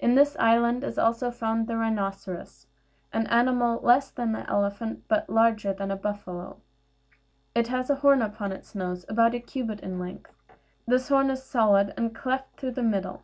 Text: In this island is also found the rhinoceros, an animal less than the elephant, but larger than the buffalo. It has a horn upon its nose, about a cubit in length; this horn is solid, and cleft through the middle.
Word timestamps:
In 0.00 0.16
this 0.16 0.34
island 0.40 0.82
is 0.82 0.98
also 0.98 1.30
found 1.30 1.68
the 1.68 1.76
rhinoceros, 1.76 2.66
an 3.12 3.28
animal 3.28 3.78
less 3.80 4.10
than 4.10 4.32
the 4.32 4.42
elephant, 4.50 5.04
but 5.06 5.30
larger 5.30 5.72
than 5.72 5.90
the 5.90 5.94
buffalo. 5.94 6.56
It 7.54 7.68
has 7.68 7.88
a 7.88 7.94
horn 7.94 8.22
upon 8.22 8.50
its 8.50 8.74
nose, 8.74 9.04
about 9.08 9.36
a 9.36 9.38
cubit 9.38 9.78
in 9.78 10.00
length; 10.00 10.32
this 10.84 11.10
horn 11.10 11.30
is 11.30 11.44
solid, 11.44 11.94
and 11.96 12.12
cleft 12.12 12.56
through 12.58 12.72
the 12.72 12.82
middle. 12.82 13.22